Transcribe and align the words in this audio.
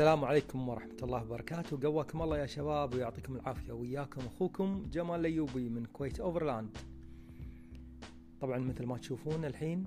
السلام 0.00 0.24
عليكم 0.24 0.68
ورحمة 0.68 0.96
الله 1.02 1.22
وبركاته. 1.22 1.80
قواكم 1.82 2.22
الله 2.22 2.38
يا 2.38 2.46
شباب 2.46 2.94
ويعطيكم 2.94 3.36
العافية. 3.36 3.72
وياكم 3.72 4.20
أخوكم 4.20 4.86
جمال 4.92 5.20
ليوبي 5.20 5.68
من 5.68 5.84
كويت 5.84 6.20
أوفرلاند. 6.20 6.78
طبعا 8.40 8.58
مثل 8.58 8.86
ما 8.86 8.98
تشوفون 8.98 9.44
الحين 9.44 9.86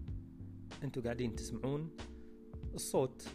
أنتم 0.83 1.01
قاعدين 1.01 1.35
تسمعون 1.35 1.89
الصوت 2.73 3.27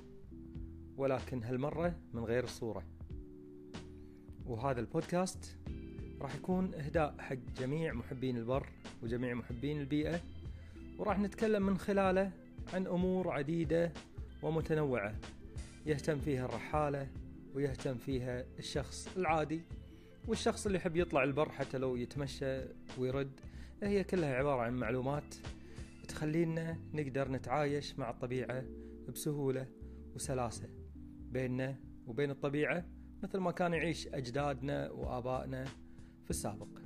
ولكن 0.96 1.42
هالمرة 1.42 1.94
من 2.12 2.24
غير 2.24 2.44
الصورة 2.44 2.82
وهذا 4.46 4.80
البودكاست 4.80 5.58
راح 6.20 6.34
يكون 6.34 6.74
إهداء 6.74 7.14
حق 7.18 7.38
جميع 7.60 7.92
محبين 7.92 8.36
البر 8.36 8.66
وجميع 9.02 9.34
محبين 9.34 9.80
البيئة 9.80 10.20
وراح 10.98 11.18
نتكلم 11.18 11.62
من 11.62 11.78
خلاله 11.78 12.32
عن 12.74 12.86
أمور 12.86 13.30
عديدة 13.30 13.92
ومتنوعة. 14.42 15.14
يهتم 15.88 16.18
فيها 16.18 16.44
الرحالة 16.44 17.08
ويهتم 17.54 17.94
فيها 17.94 18.44
الشخص 18.58 19.08
العادي 19.16 19.62
والشخص 20.26 20.66
اللي 20.66 20.78
يحب 20.78 20.96
يطلع 20.96 21.24
البر 21.24 21.48
حتى 21.52 21.78
لو 21.78 21.96
يتمشى 21.96 22.60
ويرد. 22.98 23.40
هي 23.82 24.04
كلها 24.04 24.34
عبارة 24.34 24.62
عن 24.62 24.74
معلومات 24.74 25.34
تخلينا 26.08 26.78
نقدر 26.94 27.32
نتعايش 27.32 27.98
مع 27.98 28.10
الطبيعة 28.10 28.64
بسهولة 29.08 29.66
وسلاسة 30.14 30.68
بيننا 31.32 31.76
وبين 32.06 32.30
الطبيعة 32.30 32.84
مثل 33.22 33.38
ما 33.38 33.50
كان 33.50 33.72
يعيش 33.72 34.06
أجدادنا 34.06 34.90
وآبائنا 34.90 35.64
في 36.24 36.30
السابق. 36.30 36.78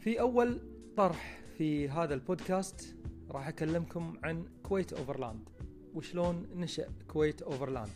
في 0.00 0.20
أول 0.20 0.60
طرح 0.96 1.40
في 1.58 1.88
هذا 1.88 2.14
البودكاست 2.14 2.96
راح 3.30 3.48
أكلمكم 3.48 4.18
عن 4.22 4.46
Kuwait 4.62 4.92
Overland. 4.92 5.48
وشلون 5.94 6.46
نشأ 6.54 6.88
Kuwait 7.08 7.42
Overland. 7.42 7.90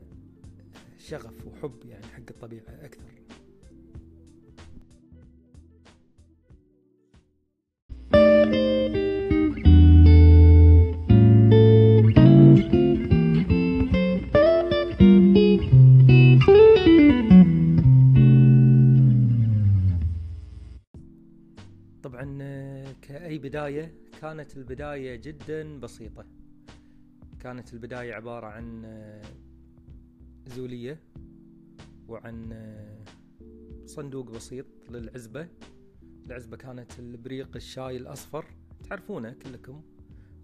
شغف 0.97 1.47
وحب 1.47 1.85
يعني 1.85 2.05
حق 2.05 2.23
الطبيعة 2.29 2.69
أكثر. 2.69 3.20
كأي 23.71 23.81
بداية 23.81 23.93
كانت 24.21 24.57
البداية 24.57 25.15
جدا 25.15 25.79
بسيطة. 25.79 26.25
كانت 27.39 27.73
البداية 27.73 28.13
عبارة 28.13 28.47
عن 28.47 28.85
زولية 30.47 30.99
وعن 32.07 32.53
صندوق 33.85 34.31
بسيط 34.31 34.65
للعزبة. 34.89 35.47
العزبة 36.25 36.57
كانت 36.57 36.99
البريق 36.99 37.55
الشاي 37.55 37.97
الأصفر. 37.97 38.45
تعرفونه 38.89 39.33
كلكم؟ 39.33 39.81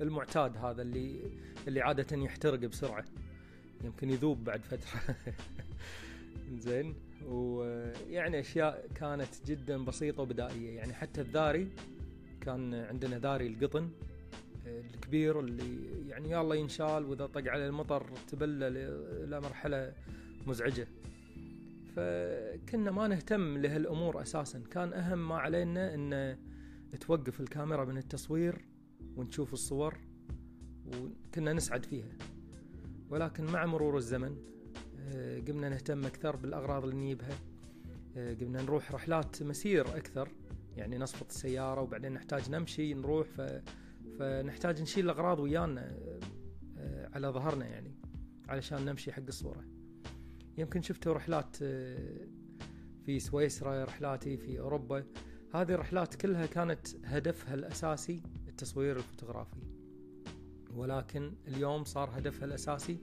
المعتاد 0.01 0.57
هذا 0.57 0.81
اللي 0.81 1.31
اللي 1.67 1.81
عادة 1.81 2.17
يحترق 2.17 2.59
بسرعة. 2.59 3.05
يمكن 3.83 4.09
يذوب 4.09 4.43
بعد 4.43 4.61
فترة. 4.61 5.15
زين 6.67 6.95
ويعني 7.25 8.39
أشياء 8.39 8.87
كانت 8.95 9.29
جدا 9.45 9.85
بسيطة 9.85 10.21
وبدائية. 10.21 10.75
يعني 10.75 10.93
حتى 10.93 11.21
الذاري 11.21 11.69
كان 12.41 12.73
عندنا 12.73 13.19
ذاري 13.19 13.47
القطن 13.47 13.89
الكبير 14.65 15.39
اللي 15.39 16.07
يعني 16.07 16.31
يلا 16.31 16.55
ينشال 16.55 17.05
وإذا 17.05 17.25
طق 17.25 17.47
على 17.47 17.67
المطر 17.67 18.09
تبلل 18.27 18.77
إلى 19.23 19.41
مرحلة 19.41 19.93
مزعجة. 20.47 20.87
فكنا 21.95 22.91
ما 22.91 23.07
نهتم 23.07 23.57
لهالأمور 23.57 24.21
أساسا. 24.21 24.63
كان 24.71 24.93
أهم 24.93 25.27
ما 25.27 25.35
علينا 25.35 25.93
إن 25.93 26.37
توقف 26.99 27.41
الكاميرا 27.41 27.85
من 27.85 27.97
التصوير 27.97 28.65
ونشوف 29.15 29.53
الصور 29.53 29.97
وكنا 30.85 31.53
نسعد 31.53 31.85
فيها. 31.85 32.17
ولكن 33.09 33.45
مع 33.45 33.65
مرور 33.65 33.97
الزمن 33.97 34.37
قمنا 35.47 35.69
نهتم 35.69 36.05
أكثر 36.05 36.35
بالأغراض 36.35 36.83
اللي 36.83 36.95
نجيبها 36.95 37.39
قمنا 38.15 38.61
نروح 38.61 38.91
رحلات 38.91 39.43
مسير 39.43 39.97
أكثر. 39.97 40.29
يعني 40.77 40.97
نصفط 40.97 41.29
السيارة 41.29 41.81
وبعدين 41.81 42.13
نحتاج 42.13 42.51
نمشي 42.51 42.93
نروح 42.93 43.27
ف... 43.27 43.61
فنحتاج 44.19 44.81
نشيل 44.81 45.05
الأغراض 45.05 45.39
ويانا 45.39 45.97
على 47.13 47.27
ظهرنا 47.27 47.65
يعني 47.65 47.95
علشان 48.47 48.85
نمشي 48.85 49.11
حق 49.11 49.23
الصورة. 49.27 49.63
يمكن 50.57 50.81
شفتوا 50.81 51.13
رحلات 51.13 51.55
في 53.05 53.19
سويسرا 53.19 53.83
رحلاتي 53.83 54.37
في 54.37 54.59
أوروبا. 54.59 55.03
هذه 55.53 55.71
الرحلات 55.71 56.15
كلها 56.15 56.45
كانت 56.45 56.87
هدفها 57.05 57.53
الأساسي 57.53 58.23
التصوير 58.47 58.97
الفوتوغرافي. 58.97 59.61
ولكن 60.75 61.33
اليوم 61.47 61.83
صار 61.83 62.09
هدفها 62.17 62.45
الأساسي 62.45 62.99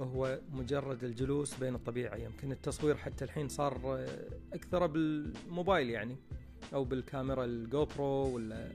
هو 0.00 0.40
مجرد 0.50 1.04
الجلوس 1.04 1.58
بين 1.58 1.74
الطبيعة. 1.74 2.16
يمكن 2.16 2.52
التصوير 2.52 2.96
حتى 2.96 3.24
الحين 3.24 3.48
صار 3.48 4.06
أكثر 4.52 4.86
بالموبايل 4.86 5.90
يعني. 5.90 6.16
أو 6.74 6.84
بالكاميرا 6.84 7.44
ال 7.44 7.84
GoPro 7.84 8.34
ولا 8.34 8.68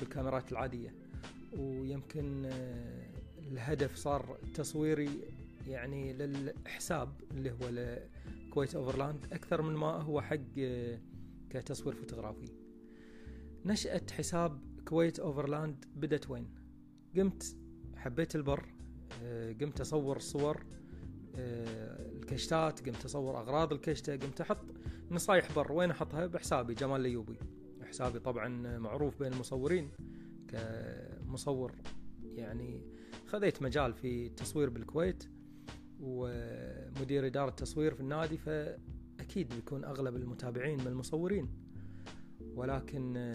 بالكاميرات 0.00 0.52
العادية. 0.52 0.94
ويمكن 1.58 2.50
الهدف 3.38 3.96
صار 3.96 4.38
تصويري 4.54 5.10
يعني 5.66 6.12
للحساب 6.12 7.08
اللي 7.30 7.50
هو 7.50 7.68
ل 7.68 7.83
Kuwait 7.83 8.74
Overland 8.74 9.26
أكثر 9.32 9.62
من 9.62 9.74
ما 9.74 9.86
هو 9.86 10.20
حق 10.20 10.36
كتصوير 11.50 11.94
فوتوغرافي. 11.94 12.48
نشأة 13.64 14.02
حساب 14.12 14.60
Kuwait 14.84 15.18
Overland 15.18 15.84
بدت 15.96 16.30
وين؟ 16.30 16.48
قمت 17.16 17.56
حبيت 17.96 18.36
البر 18.36 18.64
آه، 19.22 19.52
قمت 19.52 19.80
أصور 19.80 20.18
صور 20.18 20.64
آه، 21.36 22.12
الكشتات 22.12 22.88
قمت 22.88 23.04
أصور 23.04 23.40
أغراض 23.40 23.72
الكشتة 23.72 24.16
قمت 24.16 24.40
أحط 24.40 24.64
نصايح 25.10 25.54
بر 25.56 25.72
وين 25.72 25.90
أحطها؟ 25.90 26.26
بحسابي 26.26 26.74
جمال 26.74 27.00
ليوبي 27.00 27.38
حسابي 27.82 28.18
طبعا 28.18 28.78
معروف 28.78 29.18
بين 29.18 29.32
المصورين 29.32 29.90
كمصور 30.48 31.72
يعني 32.22 32.82
خذيت 33.26 33.62
مجال 33.62 33.94
في 33.94 34.26
التصوير 34.26 34.70
بالكويت 34.70 35.24
ومدير 36.00 37.26
إدارة 37.26 37.50
تصوير 37.50 37.94
في 37.94 38.00
النادي 38.00 38.38
فأكيد 38.38 39.54
بيكون 39.54 39.84
أغلب 39.84 40.16
المتابعين 40.16 40.78
من 40.80 40.86
المصورين. 40.86 41.48
ولكن 42.54 43.32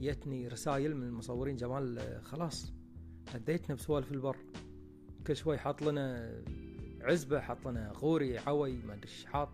يتني 0.00 0.48
رسائل 0.48 0.96
من 0.96 1.06
المصورين 1.06 1.56
جمال 1.56 2.20
خلاص 2.22 2.72
أديتنا 3.34 3.74
بسوالف 3.74 4.12
البر. 4.12 4.36
كل 5.26 5.36
شوي 5.36 5.58
حاط 5.58 5.82
لنا 5.82 6.34
عزبة 7.00 7.40
حاط 7.40 7.68
لنا 7.68 7.92
غوري 7.92 8.38
عوي 8.38 8.72
ما 8.72 8.94
أدري 8.94 9.10
حاط. 9.26 9.48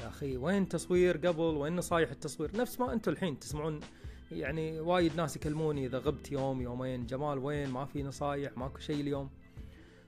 يا 0.00 0.08
أخي 0.08 0.36
وين 0.36 0.68
تصوير 0.68 1.16
قبل؟ 1.16 1.40
وين 1.40 1.76
نصايح 1.76 2.10
التصوير؟ 2.10 2.56
نفس 2.56 2.80
ما 2.80 2.92
أنتم 2.92 3.12
الحين 3.12 3.38
تسمعون 3.38 3.80
يعني 4.32 4.80
وايد 4.80 5.16
ناس 5.16 5.36
يكلموني 5.36 5.86
إذا 5.86 5.98
غبت 5.98 6.32
يوم 6.32 6.62
يومين 6.62 7.06
جمال 7.06 7.38
وين؟ 7.38 7.70
ما 7.70 7.84
في 7.84 8.02
نصايح 8.02 8.58
ماكو 8.58 8.78
شيء 8.78 9.00
اليوم. 9.00 9.30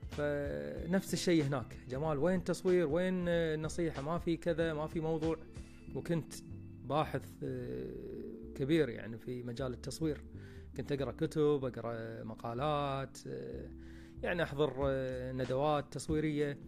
فنفس 0.08 1.14
الشيء 1.14 1.44
هناك 1.44 1.76
جمال 1.88 2.18
وين 2.18 2.44
تصوير 2.44 2.86
وين 2.86 3.28
النصيحة؟ 3.28 4.02
ما 4.02 4.18
في 4.18 4.36
كذا 4.36 4.74
ما 4.74 4.86
في 4.86 5.00
موضوع. 5.00 5.36
وكنت 5.94 6.34
باحث 6.84 7.22
آه، 7.42 8.52
كبير 8.54 8.88
يعني 8.88 9.18
في 9.18 9.42
مجال 9.42 9.72
التصوير. 9.72 10.20
كنت 10.76 10.92
أقرأ 10.92 11.12
كتب 11.12 11.64
أقرأ 11.64 12.24
مقالات 12.24 13.18
آه، 13.26 13.68
يعني 14.22 14.42
أحضر 14.42 14.72
آه، 14.86 15.32
ندوات 15.32 15.84
تصويرية. 15.92 16.58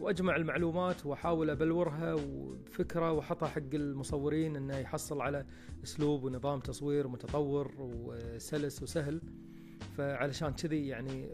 وأجمع 0.00 0.36
المعلومات 0.36 1.06
وأحاول 1.06 1.50
أبلورها 1.50 2.14
وفكرة 2.14 3.12
وأحطها 3.12 3.48
حق 3.48 3.74
المصورين 3.74 4.56
إنه 4.56 4.76
يحصل 4.76 5.20
على 5.20 5.46
أسلوب 5.84 6.24
ونظام 6.24 6.60
تصوير 6.60 7.08
متطور 7.08 7.74
وسلس 7.78 8.82
وسهل. 8.82 9.20
فعلشان 9.96 10.52
كذي 10.52 10.86
يعني 10.86 11.28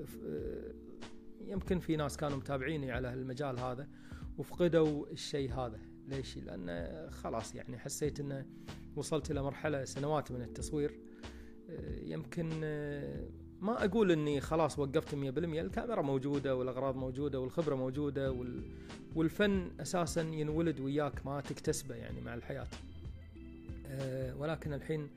يمكن 1.46 1.78
في 1.78 1.96
ناس 1.96 2.16
كانوا 2.16 2.37
متابعيني 2.37 2.93
على 2.93 3.14
المجال 3.14 3.58
هذا 3.58 3.88
وفقدوا 4.38 5.06
الشيء 5.06 5.52
هذا. 5.52 5.81
ليش؟ 6.08 6.38
لأن 6.38 7.10
خلاص 7.10 7.55
يعني 7.55 7.78
حسيت 7.78 8.20
أنه 8.20 8.46
وصلت 8.96 9.31
إلى 9.31 9.43
مرحلة 9.43 9.84
سنوات 9.84 10.32
من 10.32 10.43
التصوير. 10.43 11.00
يمكن 12.02 12.50
ما 13.64 13.84
أقول 13.84 14.11
إني 14.11 14.40
خلاص 14.40 14.78
وقفت 14.78 15.14
100% 15.14 15.16
الكاميرا 15.16 16.02
موجودة 16.02 16.56
والأغراض 16.56 16.96
موجودة 16.96 17.40
والخبرة 17.40 17.75
موجودة 17.75 18.32
وال... 18.32 18.62
والفن 19.14 19.70
أساسا 19.81 20.20
ينولد 20.20 20.81
وياك 20.81 21.26
ما 21.26 21.40
تكتسبه 21.40 21.94
يعني 21.94 22.20
مع 22.20 22.34
الحياة. 22.34 22.66
أه 23.87 24.37
ولكن 24.37 24.72
الحين 24.72 25.08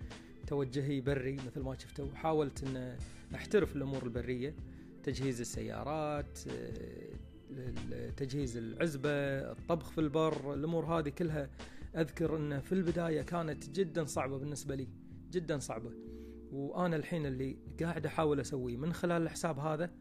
توجهي 0.47 1.01
بري 1.01 1.35
مثل 1.35 1.61
ما 1.61 1.77
شفتوا 1.77 2.07
حاولت 2.15 2.63
إن 2.63 2.97
أحترف 3.35 3.75
الأمور 3.75 4.03
البرية 4.03 4.55
تجهيز 5.03 5.41
السيارات 5.41 6.39
أه 6.47 8.09
تجهيز 8.17 8.57
العزبة 8.57 9.09
الطبخ 9.51 9.89
في 9.91 10.01
البر 10.01 10.53
الأمور 10.53 10.85
هذه 10.85 11.09
كلها 11.09 11.49
أذكر 11.95 12.37
إن 12.37 12.59
في 12.59 12.71
البداية 12.71 13.21
كانت 13.21 13.69
جدا 13.69 14.05
صعبة 14.05 14.37
بالنسبة 14.37 14.75
لي 14.75 14.87
جدا 15.31 15.59
صعبة. 15.59 16.06
وأنا 16.51 16.95
الحين 16.95 17.25
اللي 17.25 17.57
قاعد 17.79 18.05
أحاول 18.05 18.39
أسويه. 18.39 18.77
من 18.77 18.93
خلال 18.93 19.21
الحساب 19.21 19.59
هذا 19.59 19.91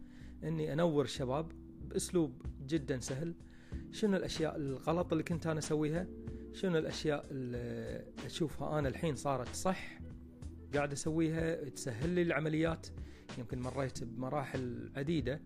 إني 0.44 0.72
أنور 0.72 1.04
الشباب 1.04 1.52
بأسلوب 1.81 2.43
جدا 2.66 3.00
سهل. 3.00 3.34
شنو 3.90 4.16
الأشياء 4.16 4.56
الغلط 4.56 5.12
اللي 5.12 5.25
كنت 5.25 5.46
أنا 5.46 5.58
أسويها؟ 5.58 6.06
شنو 6.52 6.78
الأشياء 6.78 7.26
اللي 7.31 8.04
أشوفها 8.26 8.78
أنا 8.78 8.88
الحين 8.88 9.14
صارت 9.14 9.54
صح 9.54 10.00
قاعد 10.75 10.93
أسويها؟ 10.93 11.69
تسهل 11.69 12.08
لي 12.08 12.22
العمليات. 12.22 12.87
يمكن 13.38 13.60
مريت 13.60 14.04
بمراحل 14.04 14.90
عديدة. 14.96 15.42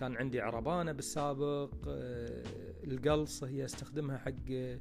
كان 0.00 0.16
عندي 0.16 0.40
عربانة 0.40 0.92
بالسابق 0.92 1.74
آه، 1.88 2.42
القلص 2.84 3.44
هي 3.44 3.64
أستخدمها 3.64 4.18
حق 4.18 4.78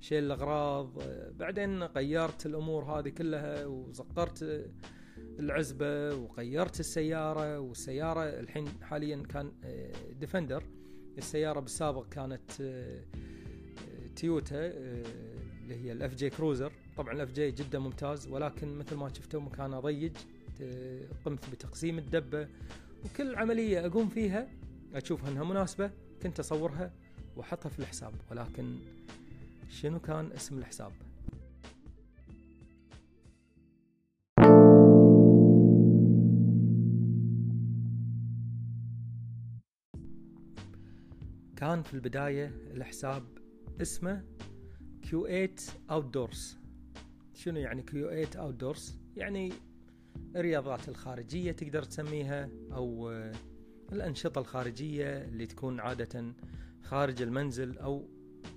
شيل 0.00 0.24
الأغراض 0.24 0.98
آه، 1.00 1.30
بعدين 1.30 1.82
غيرت 1.82 2.46
الأمور 2.46 2.84
هذه 2.84 3.08
كلها 3.08 3.66
وصغرت 3.66 4.70
العزبة 5.18 6.14
وغيرت 6.14 6.80
السيارة 6.80 7.58
والسيارة 7.58 8.22
الحين 8.22 8.68
حاليا 8.82 9.22
كان 9.22 9.52
Defender 10.20 10.62
آه، 10.62 11.18
السيارة 11.18 11.60
بالسابق 11.60 12.08
كانت 12.08 12.60
آه، 12.60 13.00
آه، 13.00 14.06
تويوتا 14.16 14.66
اللي 14.66 15.74
هي 15.84 15.92
ال 15.92 16.14
FJ 16.14 16.30
Cruiser 16.30 16.72
طبعا 16.96 17.12
ال 17.12 17.32
FJ 17.32 17.50
جدا 17.50 17.78
ممتاز 17.78 18.28
ولكن 18.28 18.78
مثل 18.78 18.96
ما 18.96 19.08
شفتوا 19.08 19.40
مكانه 19.40 19.80
ضيق 19.80 20.12
قمت 21.24 21.50
بتقسيم 21.50 21.98
الدبة 21.98 22.48
وكل 23.04 23.34
عملية 23.34 23.86
أقوم 23.86 24.08
فيها 24.08 24.48
أشوفها 24.94 25.30
إنها 25.30 25.44
مناسبة 25.44 25.90
كنت 26.22 26.40
أصورها 26.40 26.92
وأحطها 27.36 27.68
في 27.68 27.78
الحساب. 27.78 28.12
ولكن 28.30 28.76
شنو 29.68 30.00
كان 30.00 30.32
اسم 30.32 30.58
الحساب؟ 30.58 30.92
كان 41.66 41.82
في 41.82 41.94
البداية 41.94 42.46
الحساب 42.46 43.24
اسمه 43.82 44.24
Q8 45.06 45.60
Outdoors. 45.90 46.38
شنو 47.34 47.60
يعني 47.60 47.84
Q8 47.90 48.36
Outdoors 48.36 48.80
يعني 49.16 49.52
الرياضات 50.36 50.88
الخارجية 50.88 51.52
تقدر 51.52 51.82
تسميها 51.82 52.48
أو 52.72 53.10
الأنشطة 53.92 54.38
الخارجية 54.38 55.24
اللي 55.24 55.46
تكون 55.46 55.80
عادة 55.80 56.32
خارج 56.82 57.22
المنزل 57.22 57.78
أو 57.78 58.08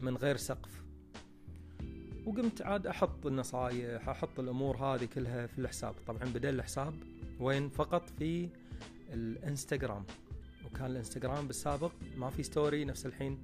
من 0.02 0.18
غير 0.18 0.38
سقف. 0.38 0.84
وقمت 2.26 2.62
عاد 2.62 2.88
أحط 2.88 3.26
النصايح 3.26 4.10
أحط 4.10 4.40
الأمور 4.40 4.78
هذه 4.78 5.06
كلها 5.06 5.48
في 5.48 5.60
الحساب. 5.60 5.96
طبعا 6.08 6.24
بدأ 6.24 6.50
الحساب 6.50 6.94
وين؟ 7.40 7.70
فقط 7.70 8.10
في 8.10 8.50
الإنستغرام. 9.14 10.04
وكان 10.74 10.92
الانستغرام 10.92 11.48
بالسابق 11.48 11.92
ما 12.18 12.30
في 12.30 12.44
ستوري 12.44 12.86
نفس 12.86 13.06
الحين. 13.06 13.38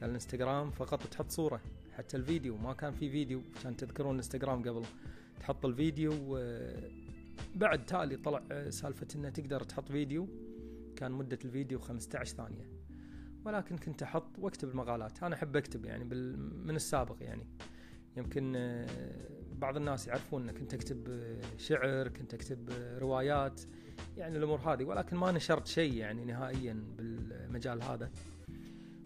كان 0.00 0.08
الانستغرام 0.08 0.70
فقط 0.70 1.06
تحط 1.06 1.30
صورة 1.30 1.60
حتى 1.92 2.16
الفيديو 2.16 2.56
ما 2.56 2.72
كان 2.72 2.92
في 2.92 3.10
فيديو 3.10 3.42
عشان 3.56 3.76
تذكرون 3.76 4.10
الانستغرام 4.10 4.62
قبل. 4.62 4.84
تحط 5.40 5.66
الفيديو 5.66 6.38
بعد 7.54 7.86
تالي 7.86 8.16
طلع 8.16 8.70
سالفة 8.70 9.06
إنه 9.14 9.28
تقدر 9.28 9.62
تحط 9.62 9.88
فيديو. 9.88 10.28
كان 10.96 11.12
مدة 11.12 11.38
الفيديو 11.44 11.78
15 11.78 12.36
ثانية. 12.36 12.70
ولكن 13.44 13.78
كنت 13.78 14.02
أحط 14.02 14.38
وأكتب 14.38 14.68
المقالات. 14.68 15.22
أنا 15.22 15.34
أحب 15.34 15.56
أكتب 15.56 15.84
يعني 15.84 16.04
من 16.64 16.76
السابق 16.76 17.16
يعني. 17.20 17.46
يمكن 18.16 18.52
بعض 19.52 19.76
الناس 19.76 20.08
يعرفون 20.08 20.50
كنت 20.50 20.74
أكتب 20.74 21.30
شعر 21.56 22.08
كنت 22.08 22.34
أكتب 22.34 22.70
روايات. 22.98 23.60
يعني 24.16 24.38
الأمور 24.38 24.58
هذه 24.58 24.84
ولكن 24.84 25.16
ما 25.16 25.32
نشرت 25.32 25.66
شيء 25.66 25.94
يعني 25.94 26.24
نهائيا 26.24 26.84
بالمجال 26.98 27.82
هذا. 27.82 28.10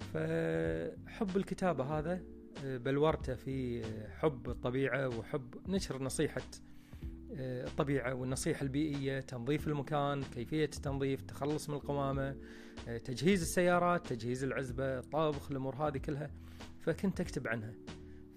فحب 0.01 1.37
الكتابة 1.37 1.85
هذا 1.85 2.23
بلورته 2.65 3.35
في 3.35 3.83
حب 4.11 4.51
الطبيعة 4.51 5.09
وحب 5.19 5.55
نشر 5.69 6.03
نصيحة 6.03 6.43
الطبيعة 7.37 8.15
والنصيحة 8.15 8.63
البيئية 8.63 9.21
تنظيف 9.21 9.69
المكان 9.69 10.23
كيفية 10.23 10.65
التنظيف 10.65 11.23
تخلص 11.23 11.69
من 11.69 11.75
القمامة 11.75 12.37
تجهيز 13.05 13.43
السيارات 13.43 14.07
تجهيز 14.07 14.45
العزبة 14.45 15.01
طبخ 15.01 15.51
الأمور 15.51 15.75
هذه 15.75 15.99
كلها. 15.99 16.31
فكنت 16.81 17.21
أكتب 17.21 17.49
عنها 17.49 17.73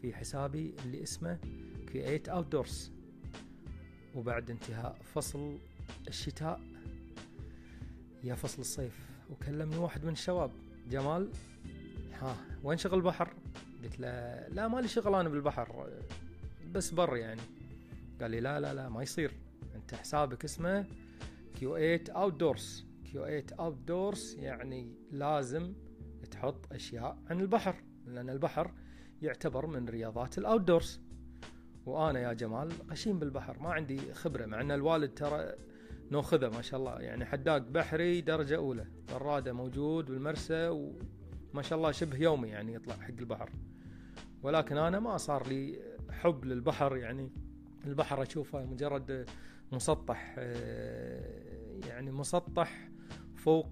في 0.02 0.14
حسابي 0.14 0.76
اللي 0.86 1.04
اسمه 1.04 1.40
Create 1.88 2.30
Outdoors. 2.32 2.92
وبعد 4.16 4.52
انتهاء 4.52 4.98
فصل 5.14 5.58
الشتاء 6.08 6.62
يا 8.24 8.36
فصل 8.36 8.62
الصيف. 8.62 9.08
وكلمني 9.30 9.78
واحد 9.78 10.06
من 10.06 10.12
الشباب 10.12 10.52
جمال. 10.90 11.30
ها 12.14 12.36
وين 12.64 12.78
شغل 12.78 12.98
البحر؟ 12.98 13.34
قلت 13.84 14.00
له 14.00 14.48
لا 14.48 14.68
مالي 14.68 14.88
شغل 14.88 15.16
أنا 15.16 15.30
بالبحر 15.30 15.90
بس 16.72 16.92
بر 16.92 17.18
يعني. 17.18 17.42
قال 18.22 18.32
لي 18.32 18.40
لا 18.40 18.60
لا 18.60 18.74
لا 18.74 18.90
ما 18.90 19.04
يصير. 19.04 19.32
أنت 19.76 19.96
حسابك 19.96 20.44
اسمه 20.44 20.86
كيو 21.56 21.78
8 21.78 22.04
اوت 22.10 22.34
دورز 22.34 22.86
كيو 23.12 23.26
8 23.26 23.46
اوت 23.60 23.74
دورز 23.74 24.36
يعني 24.40 24.96
لازم 25.12 25.74
تحط 26.32 26.74
أشياء 26.74 27.18
عن 27.30 27.42
البحر 27.42 27.76
لأن 28.06 28.30
البحر 28.30 28.72
يعتبر 29.22 29.66
من 29.68 29.90
رياضات 29.90 30.38
ال 30.38 30.62
outdoors 30.62 31.02
وأنا 31.86 32.20
يا 32.20 32.34
جمال 32.34 32.72
غشيم 32.90 33.20
بالبحر 33.20 33.60
ما 33.60 33.74
عندي 33.74 34.14
خبرة 34.14 34.46
مع 34.46 34.62
إن 34.62 34.72
الوالد 34.72 35.14
ترى 35.14 35.54
ناخذه 36.12 36.50
ما 36.50 36.62
شاء 36.62 36.80
الله. 36.80 37.00
يعني 37.00 37.26
حداق 37.26 37.58
بحري 37.58 38.22
درجة 38.22 38.56
أولى. 38.56 38.86
طراده 39.08 39.54
موجود 39.54 40.06
بالمرسى 40.06 40.68
وما 40.68 41.62
شاء 41.62 41.78
الله 41.78 41.92
شبه 41.92 42.18
يومي 42.18 42.50
يعني 42.50 42.74
يطلع 42.74 42.96
حق 42.96 43.18
البحر. 43.20 43.50
ولكن 44.44 44.78
أنا 44.78 45.00
ما 45.00 45.18
صار 45.18 45.48
لي 45.48 45.80
حب 46.12 46.46
للبحر 46.46 46.98
يعني. 46.98 47.32
البحر 47.86 48.22
أشوفه 48.22 48.66
مجرد 48.66 49.30
مسطح 49.72 50.36
آه، 50.40 51.80
يعني 51.88 52.12
مسطح 52.12 52.90
فوق 53.36 53.68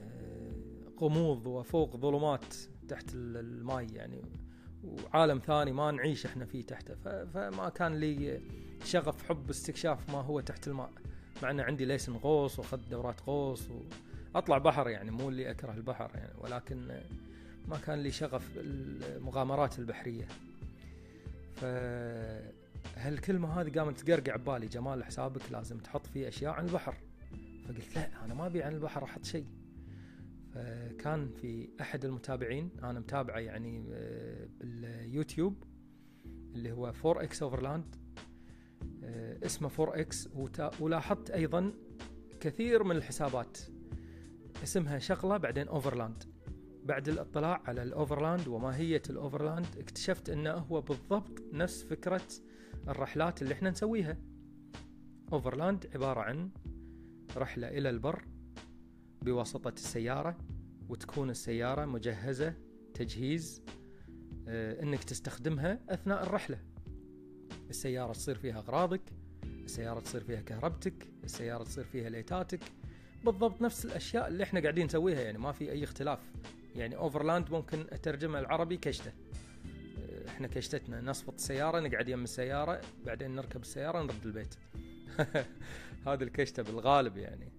آه، 0.00 0.52
غموض 1.00 1.46
وفوق 1.46 1.96
ظلمات 1.96 2.54
تحت 2.88 3.14
الماء 3.14 3.92
يعني. 3.92 4.22
وعالم 4.84 5.38
ثاني 5.38 5.72
ما 5.72 5.90
نعيش 5.90 6.26
إحنا 6.26 6.44
فيه 6.44 6.62
تحته. 6.62 6.94
فما 7.24 7.68
كان 7.68 7.94
لي 7.94 8.40
شغف 8.84 9.28
حب 9.28 9.50
استكشاف 9.50 10.10
ما 10.10 10.20
هو 10.20 10.40
تحت 10.40 10.68
الماء. 10.68 10.90
مع 11.42 11.50
إن 11.50 11.60
عندي 11.60 11.84
ليسن 11.84 12.12
غوص 12.12 12.58
واخذت 12.58 12.88
دورات 12.90 13.20
غوص 13.26 13.68
واطلع 14.34 14.58
بحر 14.58 14.88
يعني 14.88 15.10
مو 15.10 15.28
اللي 15.28 15.50
أكره 15.50 15.72
البحر 15.72 16.10
يعني 16.14 16.32
ولكن 16.38 17.00
ما 17.68 17.78
كان 17.78 17.98
لي 17.98 18.10
شغف 18.10 18.50
المغامرات 18.56 19.78
البحرية. 19.78 20.28
ف 21.56 21.64
هالكلمة 22.96 23.60
هذه 23.60 23.78
قامت 23.78 24.00
تقرقع 24.00 24.36
ببالي. 24.36 24.66
جمال 24.66 25.04
حسابك 25.04 25.52
لازم 25.52 25.78
تحط 25.78 26.06
فيه 26.06 26.28
أشياء 26.28 26.52
عن 26.52 26.66
البحر. 26.66 26.94
فقلت 27.64 27.96
لا 27.96 28.24
أنا 28.24 28.34
ما 28.34 28.46
أبي 28.46 28.62
عن 28.62 28.72
البحر 28.72 29.04
أحط 29.04 29.24
شيء. 29.24 29.46
فكان 30.54 31.28
في 31.28 31.68
أحد 31.80 32.04
المتابعين 32.04 32.70
أنا 32.82 33.00
متابعه 33.00 33.38
يعني 33.38 33.84
آه، 33.92 34.48
باليوتيوب 34.60 35.64
اللي 36.54 36.72
هو 36.72 36.92
4X 37.04 37.42
Overland. 37.42 37.96
اسمه 39.42 39.70
4X. 39.80 40.28
ولاحظت 40.80 41.30
أيضا 41.30 41.72
كثير 42.40 42.84
من 42.84 42.96
الحسابات 42.96 43.58
اسمها 44.62 44.98
شغلة 44.98 45.36
بعدين 45.36 45.68
overland. 45.68 46.24
بعد 46.84 47.08
الاطلاع 47.08 47.62
على 47.64 47.82
ال 47.82 47.89
overland 47.89 48.48
وماهية 48.48 49.02
ال 49.10 49.16
overland 49.16 49.66
اكتشفت 49.78 50.30
إنه 50.30 50.52
هو 50.52 50.80
بالضبط 50.80 51.42
نفس 51.52 51.82
فكرة 51.82 52.22
الرحلات 52.88 53.42
اللي 53.42 53.54
إحنا 53.54 53.70
نسويها. 53.70 54.18
overland 55.32 55.90
عبارة 55.94 56.20
عن 56.20 56.50
رحلة 57.36 57.68
إلى 57.68 57.90
البر 57.90 58.24
بواسطة 59.22 59.72
السيارة 59.72 60.38
وتكون 60.88 61.30
السيارة 61.30 61.84
مجهزة 61.84 62.54
تجهيز 62.94 63.62
آه 64.48 64.82
إنك 64.82 65.04
تستخدمها 65.04 65.80
أثناء 65.88 66.22
الرحلة. 66.22 66.58
السيارة 67.70 68.12
تصير 68.12 68.34
فيها 68.38 68.58
أغراضك 68.58 69.00
السيارة 69.44 70.00
تصير 70.00 70.24
فيها 70.24 70.40
كهربتك 70.40 71.08
السيارة 71.24 71.64
تصير 71.64 71.84
فيها 71.84 72.08
ليتاتك. 72.08 72.60
بالضبط 73.24 73.62
نفس 73.62 73.84
الأشياء 73.84 74.28
اللي 74.28 74.44
إحنا 74.44 74.60
قاعدين 74.60 74.86
نسويها 74.86 75.20
يعني 75.20 75.38
ما 75.38 75.52
في 75.52 75.70
أي 75.72 75.84
اختلاف. 75.84 76.18
يعني 76.76 76.96
اوفرلاند 76.96 77.50
ممكن 77.50 77.86
أترجمها 77.92 78.40
العربي 78.40 78.76
كشتة. 78.76 79.12
إحنا 80.28 80.46
كشتتنا 80.46 81.00
نصفط 81.00 81.34
السياره 81.34 81.80
نقعد 81.80 82.08
يم 82.08 82.24
السيارة 82.24 82.80
بعدين 83.06 83.34
نركب 83.34 83.62
السيارة 83.62 84.02
نرد 84.02 84.26
البيت. 84.26 84.54
هذا 86.06 86.24
الكشتة 86.24 86.62
بالغالب 86.62 87.16
يعني. 87.16 87.52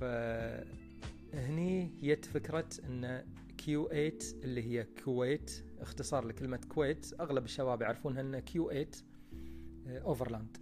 فهني 0.00 1.92
جت 2.02 2.24
فكرة 2.24 2.68
إن 2.84 3.24
Q8 3.58 4.12
اللي 4.44 4.62
هي 4.62 4.86
كويت 5.04 5.64
اختصار 5.80 6.26
لكلمة 6.26 6.60
كويت 6.68 7.14
أغلب 7.20 7.44
الشباب 7.44 7.82
يعرفونها 7.82 8.20
ان 8.20 8.38
Q8 8.38 8.70
Overland 8.70 10.56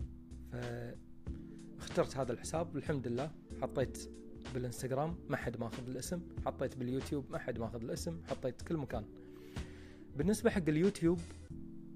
فاخترت 1.78 2.16
هذا 2.16 2.32
الحساب 2.32 2.76
الحمد 2.76 3.08
لله. 3.08 3.30
حطيت 3.62 4.10
بالإنستغرام 4.54 5.18
ما 5.28 5.36
حد 5.36 5.60
ماخذ 5.60 5.88
الاسم. 5.88 6.20
حطيت 6.46 6.76
باليوتيوب 6.76 7.30
ما 7.30 7.38
حد 7.38 7.58
ماخذ 7.58 7.82
الاسم. 7.82 8.22
حطيت 8.24 8.62
كل 8.62 8.76
مكان. 8.76 9.04
بالنسبة 10.16 10.50
حق 10.50 10.68
اليوتيوب 10.68 11.20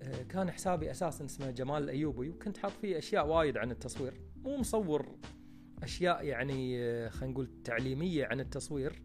آه، 0.02 0.22
كان 0.22 0.50
حسابي 0.50 0.90
أساسا 0.90 1.24
اسمه 1.24 1.50
جمال 1.50 1.82
الايوبي 1.82 2.30
وكنت 2.30 2.58
حاط 2.58 2.72
فيه 2.72 2.98
أشياء 2.98 3.26
وايد 3.26 3.56
عن 3.56 3.70
التصوير. 3.70 4.14
مو 4.36 4.56
مصور 4.56 5.18
أشياء 5.82 6.24
يعني 6.24 6.82
آه، 6.82 7.08
خلينا 7.08 7.32
نقول 7.32 7.62
تعليمية 7.64 8.26
عن 8.26 8.40
التصوير. 8.40 9.02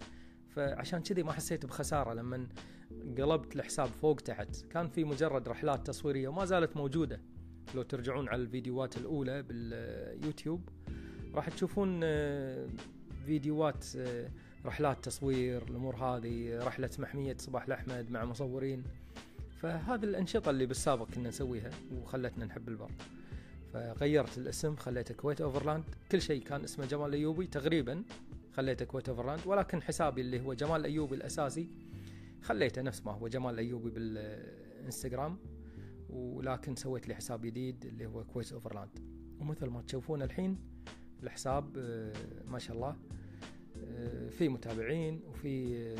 فعشان 0.50 1.02
كذي 1.02 1.24
ما 1.24 1.32
حسيت 1.32 1.66
بخسارة. 1.66 2.14
لما 2.14 2.48
قلبت 3.18 3.56
الحساب 3.56 3.88
فوق 3.88 4.16
تحت 4.16 4.66
كان 4.70 4.88
في 4.88 5.04
مجرد 5.04 5.48
رحلات 5.48 5.88
تصويرية 5.88 6.28
وما 6.28 6.46
زالت 6.46 6.78
موجودة. 6.78 7.22
لو 7.76 7.82
ترجعون 7.82 8.30
على 8.30 8.42
الفيديوهات 8.42 8.98
الأولى 8.98 9.42
باليوتيوب 9.42 10.70
راح 11.36 11.50
تشوفون 11.50 12.00
آه، 12.04 12.68
فيديوهات 13.26 13.86
رحلات 14.66 15.06
تصوير 15.06 15.64
الأمور 15.64 15.96
هذه 15.96 16.60
رحلة 16.64 16.90
محمية 17.00 17.38
صباح 17.40 17.66
الأحمد 17.66 18.12
مع 18.12 18.26
مصورين. 18.26 18.84
فهذه 19.62 20.04
الأنشطة 20.04 20.50
اللي 20.50 20.66
بالسابق 20.66 21.08
كنا 21.12 21.30
نسويها 21.30 21.70
وخلتنا 21.94 22.46
نحب 22.46 22.70
البر. 22.70 22.92
فغيرت 23.74 24.38
الاسم 24.38 24.76
خليته 24.76 25.14
كويت 25.14 25.42
Overland 25.42 25.84
كل 26.12 26.22
شيء 26.22 26.44
كان 26.44 26.64
اسمه 26.64 26.86
جمال 26.86 27.10
الايوبي 27.10 27.48
تقريبا 27.48 28.04
خليته 28.56 28.86
كويت 28.86 29.10
Overland 29.10 29.42
ولكن 29.46 29.82
حسابي 29.82 30.22
اللي 30.22 30.46
هو 30.46 30.54
جمال 30.54 30.80
الايوبي 30.80 31.16
الأساسي 31.16 31.68
خليته 32.42 32.82
نفس 32.82 33.06
ما 33.06 33.12
هو 33.12 33.28
جمال 33.28 33.54
الايوبي 33.54 33.90
بالإنستغرام. 33.90 35.38
ولكن 36.16 36.76
سويت 36.76 37.08
لي 37.08 37.16
حساب 37.16 37.42
جديد 37.42 37.86
اللي 37.86 38.06
هو 38.06 38.24
كويت 38.24 38.54
Overland. 38.54 39.00
ومثل 39.40 39.68
ما 39.68 39.82
تشوفون 39.82 40.22
الحين 40.22 40.58
الحساب 41.24 41.78
آه، 41.78 42.14
ما 42.48 42.60
شاء 42.60 42.76
الله 42.76 42.96
آه، 43.78 44.30
في 44.30 44.50
متابعين 44.50 45.22
وفي 45.28 45.78
آه، 45.78 45.98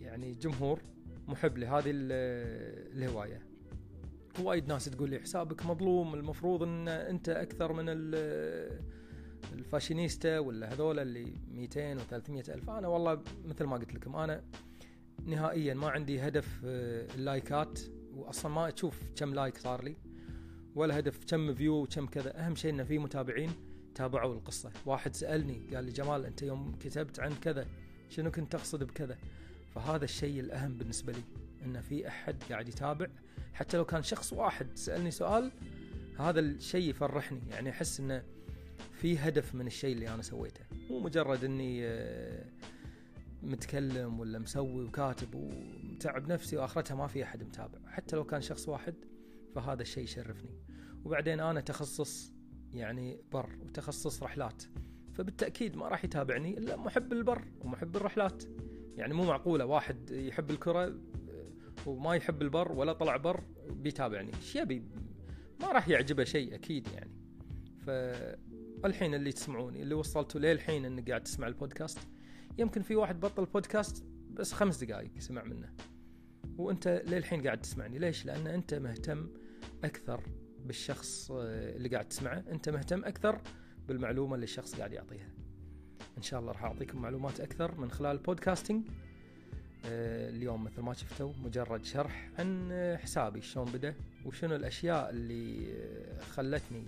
يعني 0.00 0.32
جمهور 0.32 0.80
محب 1.28 1.58
لهذه 1.58 1.84
الهواية. 1.86 3.42
وايد 4.40 4.68
ناس 4.68 4.84
تقول 4.84 5.10
لي 5.10 5.18
حسابك 5.18 5.66
مظلوم 5.66 6.14
المفروض 6.14 6.62
إن 6.62 6.88
أنت 6.88 7.28
أكثر 7.28 7.72
من 7.72 7.84
الفاشينيستا 9.52 10.38
ولا 10.38 10.72
هذول 10.72 10.98
اللي 10.98 11.34
200 11.50 11.98
و300 11.98 12.48
ألف. 12.48 12.70
أنا 12.70 12.88
والله 12.88 13.22
مثل 13.44 13.64
ما 13.64 13.76
قلت 13.76 13.94
لكم 13.94 14.16
أنا 14.16 14.44
نهائيا 15.26 15.74
ما 15.74 15.90
عندي 15.90 16.20
هدف 16.20 16.60
اللايكات. 16.64 17.80
واصلا 18.16 18.52
ما 18.52 18.68
أشوف 18.68 19.02
كم 19.16 19.34
like 19.34 19.58
صار 19.58 19.84
لي 19.84 19.96
ولا 20.74 20.98
هدف 20.98 21.24
كم 21.26 21.54
view 21.54 21.82
وكم 21.82 22.06
كذا. 22.06 22.46
أهم 22.46 22.54
شيء 22.54 22.70
إنه 22.70 22.84
في 22.84 22.98
متابعين 22.98 23.50
تابعوا 23.94 24.34
القصة. 24.34 24.70
واحد 24.86 25.14
سألني 25.14 25.74
قال 25.74 25.84
لي 25.84 25.92
جمال 25.92 26.26
أنت 26.26 26.42
يوم 26.42 26.76
كتبت 26.80 27.20
عن 27.20 27.34
كذا 27.34 27.66
شنو 28.08 28.30
كنت 28.30 28.52
تقصد 28.52 28.84
بكذا؟ 28.84 29.18
فهذا 29.74 30.04
الشيء 30.04 30.40
الأهم 30.40 30.78
بالنسبة 30.78 31.12
لي 31.12 31.22
أن 31.64 31.80
في 31.80 32.08
أحد 32.08 32.36
قاعد 32.50 32.68
يتابع. 32.68 33.06
حتى 33.54 33.76
لو 33.76 33.84
كان 33.84 34.02
شخص 34.02 34.32
واحد 34.32 34.66
سألني 34.74 35.10
سؤال 35.10 35.52
هذا 36.18 36.40
الشيء 36.40 36.90
يفرحني. 36.90 37.40
يعني 37.50 37.70
أحس 37.70 38.00
أنه 38.00 38.24
في 38.92 39.18
هدف 39.18 39.54
من 39.54 39.66
الشيء 39.66 39.92
اللي 39.94 40.14
أنا 40.14 40.22
سويته. 40.22 40.60
مو 40.90 41.00
مجرد 41.00 41.44
أني 41.44 41.86
آه، 41.86 42.44
متكلم 43.42 44.20
ولا 44.20 44.38
مسوي 44.38 44.84
وكاتب 44.84 45.34
ومتعب 46.06 46.28
نفسي 46.28 46.56
وآخرتها 46.56 46.94
ما 46.94 47.06
في 47.06 47.22
أحد 47.22 47.42
متابع. 47.42 47.78
حتى 47.86 48.16
لو 48.16 48.24
كان 48.24 48.40
شخص 48.40 48.68
واحد 48.68 48.94
فهذا 49.54 49.82
الشيء 49.82 50.04
يشرفني. 50.04 50.58
وبعدين 51.04 51.40
أنا 51.40 51.60
تخصص 51.60 52.32
يعني 52.72 53.20
بر 53.32 53.50
وتخصص 53.60 54.22
رحلات. 54.22 54.62
فبالتأكيد 55.12 55.76
ما 55.76 55.88
راح 55.88 56.04
يتابعني 56.04 56.58
إلا 56.58 56.76
محب 56.76 57.12
البر 57.12 57.44
ومحب 57.60 57.96
الرحلات. 57.96 58.42
يعني 58.96 59.14
مو 59.14 59.24
معقولة 59.24 59.64
واحد 59.64 60.10
يحب 60.10 60.50
الكرة 60.50 60.98
وما 61.86 62.14
يحب 62.14 62.42
البر 62.42 62.72
ولا 62.72 62.92
طلع 62.92 63.16
بر 63.16 63.44
بيتابعني. 63.70 64.34
إيش 64.34 64.56
يبي؟ 64.56 64.84
ما 65.60 65.72
راح 65.72 65.88
يعجبه 65.88 66.24
شيء 66.24 66.54
أكيد 66.54 66.88
يعني. 66.88 67.12
فالحين 67.78 69.14
اللي 69.14 69.32
تسمعوني 69.32 69.82
اللي 69.82 69.94
وصلتوا 69.94 70.40
للحين 70.40 70.84
انك 70.84 71.08
قاعد 71.08 71.22
تسمع 71.22 71.46
البودكاست 71.46 71.98
يمكن 72.58 72.82
في 72.82 72.96
واحد 72.96 73.20
بطل 73.20 73.44
بودكاست 73.44 74.04
بس 74.30 74.52
خمس 74.52 74.84
دقائق 74.84 75.18
سمع 75.18 75.44
منه. 75.44 75.72
وانت 76.58 77.02
للحين 77.06 77.42
قاعد 77.42 77.60
تسمعني. 77.60 77.98
ليش؟ 77.98 78.26
لأن 78.26 78.46
انت 78.46 78.74
مهتم 78.74 79.26
أكثر 79.84 80.20
بالشخص 80.66 81.30
آه، 81.30 81.76
اللي 81.76 81.88
قاعد 81.88 82.08
تسمعه. 82.08 82.44
انت 82.50 82.68
مهتم 82.68 83.04
أكثر 83.04 83.40
بالمعلومة 83.88 84.34
اللي 84.34 84.44
الشخص 84.44 84.74
قاعد 84.74 84.92
يعطيها. 84.92 85.28
إن 86.16 86.22
شاء 86.22 86.40
الله 86.40 86.52
راح 86.52 86.64
أعطيكم 86.64 87.02
معلومات 87.02 87.40
أكثر 87.40 87.80
من 87.80 87.90
خلال 87.90 88.16
البودكاستنج 88.16 88.88
آه، 89.86 90.30
اليوم 90.30 90.64
مثل 90.64 90.80
ما 90.80 90.94
شفتوا 90.94 91.32
مجرد 91.44 91.84
شرح 91.84 92.30
عن 92.38 92.70
حسابي. 93.02 93.40
شلون 93.40 93.72
بدأ؟ 93.72 93.94
وشنو 94.24 94.56
الأشياء 94.56 95.10
اللي 95.10 95.72
آه، 95.72 96.20
خلتني 96.20 96.84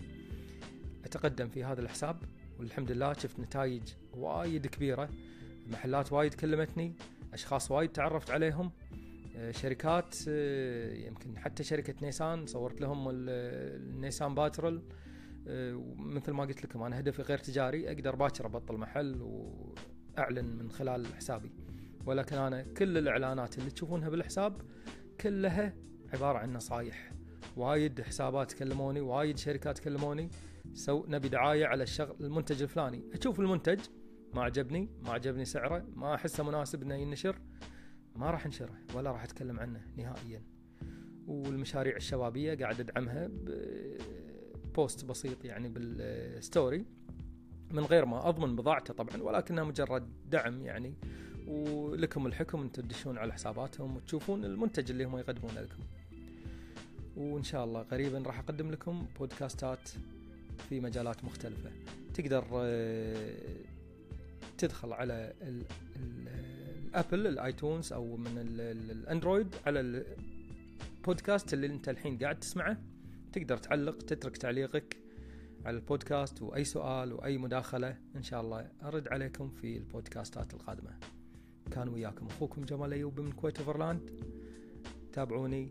أتقدم 1.04 1.48
في 1.48 1.64
هذا 1.64 1.80
الحساب؟ 1.80 2.22
والحمد 2.58 2.92
لله 2.92 3.12
شفت 3.12 3.40
نتائج 3.40 3.82
وايد 4.12 4.66
كبيرة. 4.66 5.08
محلات 5.66 6.12
وايد 6.12 6.34
كلمتني. 6.34 6.94
أشخاص 7.32 7.70
وايد 7.70 7.92
تعرفت 7.92 8.30
عليهم. 8.30 8.66
آه، 8.66 9.03
شركات 9.50 10.14
آه، 10.28 10.94
يمكن 10.94 11.38
حتى 11.38 11.62
شركة 11.64 11.94
نيسان 12.02 12.46
صورت 12.46 12.80
لهم 12.80 13.08
ال- 13.08 13.14
النيسان 13.94 14.34
باترول 14.34 14.82
آه، 15.48 15.94
مثل 15.98 16.32
ما 16.32 16.44
قلت 16.44 16.64
لكم 16.64 16.82
أنا 16.82 17.00
هدفي 17.00 17.22
غير 17.22 17.38
تجاري 17.38 17.88
أقدر 17.92 18.16
باكر 18.16 18.46
أبطل 18.46 18.76
محل 18.76 19.22
وأعلن 19.22 20.56
من 20.56 20.70
خلال 20.70 21.06
حسابي. 21.14 21.52
ولكن 22.06 22.36
أنا 22.36 22.62
كل 22.62 22.98
الإعلانات 22.98 23.58
اللي 23.58 23.70
تشوفونها 23.70 24.08
بالحساب 24.08 24.60
كلها 25.20 25.74
عبارة 26.14 26.38
عن 26.38 26.52
نصايح. 26.52 27.12
وايد 27.56 28.00
حسابات 28.00 28.52
كلموني 28.52 29.00
وايد 29.00 29.38
شركات 29.38 29.78
كلموني 29.78 30.30
so 30.74 31.04
نبي 31.08 31.28
دعاية 31.28 31.66
على 31.66 31.82
الشغل 31.82 32.16
المنتج 32.20 32.62
الفلاني. 32.62 33.02
أشوف 33.12 33.40
المنتج 33.40 33.80
ما 34.34 34.42
عجبني 34.42 34.88
ما 35.02 35.12
عجبني 35.12 35.44
سعره 35.44 35.86
ما 35.94 36.14
أحسه 36.14 36.44
مناسب 36.44 36.82
إنه 36.82 36.94
ينشر. 36.94 37.38
ما 38.16 38.30
راح 38.30 38.46
انشره 38.46 38.74
ولا 38.94 39.10
راح 39.12 39.22
اتكلم 39.22 39.60
عنه 39.60 39.80
نهائيا. 39.96 40.42
والمشاريع 41.26 41.96
الشبابية 41.96 42.54
قاعد 42.54 42.80
ادعمها 42.80 43.30
post 44.74 45.04
بسيط 45.04 45.44
يعني 45.44 45.68
بال 45.68 46.01
story 46.01 46.84
من 47.70 47.82
غير 47.84 48.04
ما 48.04 48.28
أضمن 48.28 48.56
بضاعته 48.56 48.94
طبعا 48.94 49.22
ولكنها 49.22 49.64
مجرد 49.64 50.08
دعم 50.30 50.62
يعني. 50.62 50.94
ولكم 51.48 52.26
الحكم 52.26 52.60
أنتم 52.60 52.82
تدشون 52.82 53.18
على 53.18 53.32
حساباتهم 53.32 53.96
وتشوفون 53.96 54.44
المنتج 54.44 54.90
اللي 54.90 55.04
هم 55.04 55.18
يقدمونه 55.18 55.60
لكم. 55.60 55.82
وإن 57.16 57.42
شاء 57.42 57.64
الله 57.64 57.82
قريبا 57.82 58.18
راح 58.26 58.38
أقدم 58.38 58.70
لكم 58.70 59.06
بودكاستات 59.18 59.88
في 60.68 60.80
مجالات 60.80 61.24
مختلفة. 61.24 61.70
تقدر 62.14 62.44
آه، 62.54 63.34
تدخل 64.58 64.92
على 64.92 65.32
ال- 65.42 65.62
ال- 65.96 66.53
ال 66.94 67.00
Apple 67.00 67.26
ال 67.26 67.36
iTunes 67.36 67.92
أو 67.92 68.16
من 68.16 68.38
ال- 68.38 68.60
ال- 68.60 68.90
ال 68.90 68.98
Android 68.98 69.54
على 69.66 70.04
البودكاست 71.00 71.54
اللي 71.54 71.66
أنت 71.66 71.88
الحين 71.88 72.18
قاعد 72.18 72.40
تسمعه. 72.40 72.78
تقدر 73.32 73.56
تعلق 73.56 73.98
تترك 73.98 74.36
تعليقك 74.36 74.96
على 75.64 75.76
البودكاست 75.76 76.42
وأي 76.42 76.64
سؤال 76.64 77.12
وأي 77.12 77.38
مداخلة. 77.38 77.96
إن 78.16 78.22
شاء 78.22 78.40
الله 78.40 78.68
أرد 78.82 79.08
عليكم 79.08 79.50
في 79.50 79.76
البودكاستات 79.76 80.54
القادمة. 80.54 80.98
كان 81.70 81.88
وياكم 81.88 82.26
أخوكم 82.26 82.64
جمال 82.64 82.92
أيوب 82.92 83.20
من 83.20 83.32
كويت 83.32 83.58
Overland. 83.58 84.10
تابعوني 85.12 85.68